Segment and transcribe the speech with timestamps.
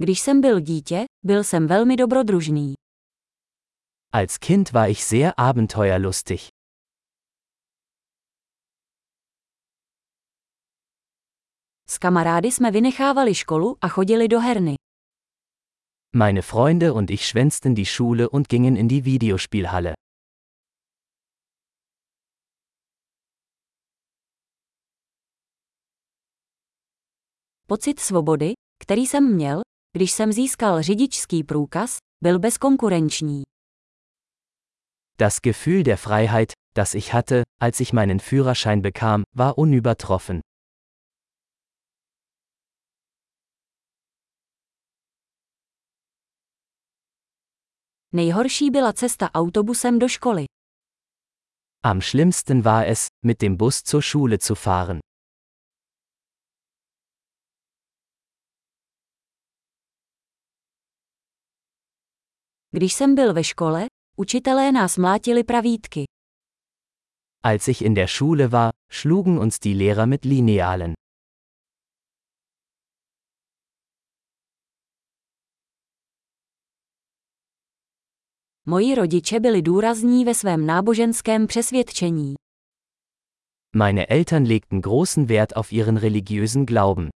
[0.00, 2.74] Když jsem byl dítě, byl jsem velmi dobrodružný.
[4.12, 6.40] Als Kind war ich sehr abenteuerlustig.
[11.88, 14.74] S kamarády jsme vynechávali školu a chodili do herny.
[16.14, 19.94] Meine Freunde und ich schwänzten die Schule und gingen in die Videospielhalle.
[27.66, 28.52] Pocit svobody,
[28.82, 29.60] který jsem měl,
[29.98, 33.42] když jsem získal řidičský průkaz, byl bezkonkurenční.
[35.20, 40.40] Das Gefühl der Freiheit, das ich hatte, als ich meinen Führerschein bekam, war unübertroffen.
[48.12, 50.44] Nejhorší byla cesta autobusem do školy.
[51.82, 55.07] Am schlimmsten war es, mit dem Bus zur Schule zu fahren.
[62.78, 66.04] Když jsem byl ve škole, učitelé nás mlátili pravítky.
[67.42, 70.92] Als ich in der Schule war, schlugen uns die Lehrer mit Linealen.
[78.66, 82.34] Moji rodiče byli důrazní ve svém náboženském přesvědčení.
[83.76, 87.08] Meine Eltern legten großen Wert auf ihren religiösen Glauben.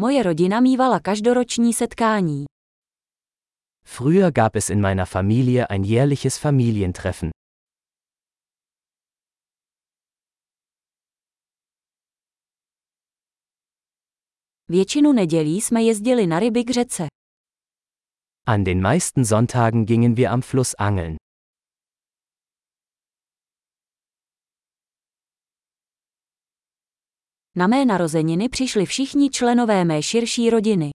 [0.00, 2.44] Moje rodina mývala každoroční setkání.
[3.84, 7.30] Früher gab es in meiner Familie ein jährliches Familientreffen.
[14.68, 17.06] Většinu nedělí jsme jezdili na ryby k řece.
[18.46, 21.16] An den meisten Sonntagen gingen wir am Fluss angeln.
[27.56, 30.90] Na mé narozeniny přišli všichni členové mé širší rodiny.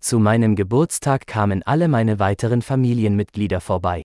[0.00, 4.02] Zu meinem Geburtstag kamen alle meine weiteren Familienmitglieder vorbei.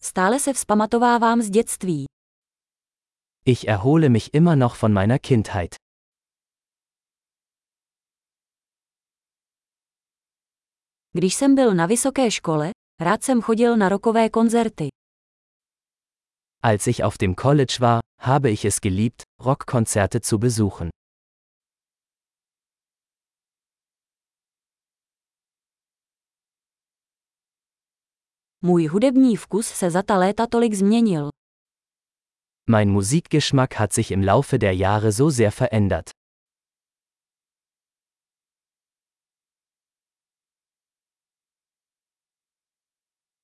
[0.00, 2.04] Stále se vzpamatovávám z dětství.
[3.44, 5.74] Ich erhole mich immer noch von meiner Kindheit.
[11.12, 14.88] Když jsem byl na vysoké škole, rád jsem chodil na rokové koncerty.
[16.62, 20.90] Als ich auf dem College war, habe ich es geliebt, Rockkonzerte zu besuchen.
[28.64, 31.28] Můj hudební vkus se za ta léta tolik změnil.
[32.70, 36.10] Mein Musikgeschmack hat sich im Laufe der Jahre so sehr verändert.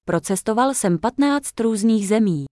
[0.06, 2.44] Procestoval jsem 15 různých zemí.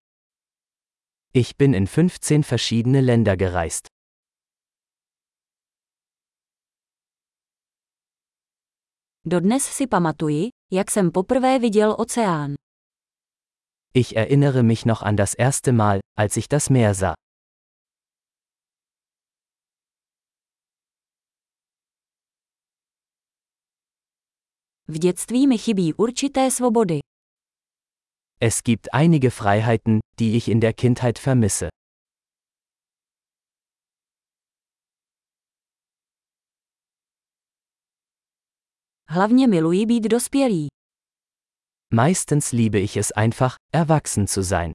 [1.34, 3.86] Ich bin in 15 verschiedene Länder gereist.
[9.26, 12.54] Dodnes si pamatuji, jak jsem poprvé viděl oceán.
[13.94, 17.14] Ich erinnere mich noch an das erste Mal, als ich das Meer sah.
[24.88, 27.11] V dětství mi chybí určité svobody.
[28.44, 31.68] Es gibt einige Freiheiten, die ich in der Kindheit vermisse.
[39.08, 40.68] Hlavně miluji být dospělý.
[41.94, 44.72] Meistens liebe ich es einfach, erwachsen zu sein.